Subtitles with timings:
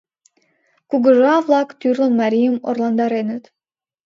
[0.89, 3.43] Кугыжа-влак тӱрлын марийым орландареныт...